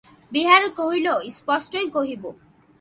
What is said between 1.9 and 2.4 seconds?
কহিব।